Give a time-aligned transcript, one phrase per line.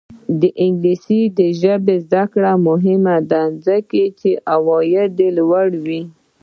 [0.41, 1.21] د انګلیسي
[1.61, 6.01] ژبې زده کړه مهمه ده ځکه چې عاید لوړوي.